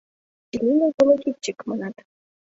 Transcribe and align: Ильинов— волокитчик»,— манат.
Ильинов— 0.55 0.91
волокитчик»,— 0.97 1.57
манат. 1.67 1.95